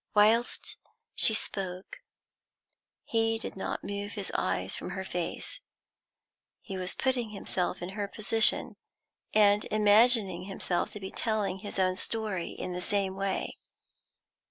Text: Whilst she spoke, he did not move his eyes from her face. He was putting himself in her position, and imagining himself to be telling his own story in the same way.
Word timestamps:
Whilst 0.15 0.77
she 1.13 1.35
spoke, 1.35 1.99
he 3.03 3.37
did 3.37 3.55
not 3.55 3.83
move 3.83 4.13
his 4.13 4.31
eyes 4.33 4.75
from 4.75 4.89
her 4.89 5.03
face. 5.05 5.59
He 6.63 6.75
was 6.75 6.95
putting 6.95 7.29
himself 7.29 7.83
in 7.83 7.89
her 7.89 8.07
position, 8.07 8.77
and 9.35 9.65
imagining 9.65 10.45
himself 10.45 10.89
to 10.93 10.99
be 10.99 11.11
telling 11.11 11.59
his 11.59 11.77
own 11.77 11.95
story 11.97 12.49
in 12.49 12.73
the 12.73 12.81
same 12.81 13.15
way. 13.15 13.59